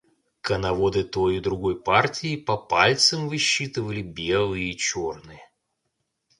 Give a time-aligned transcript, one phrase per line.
[0.47, 5.41] Коноводы той и другой партии по пальцам высчитывали белые и черные.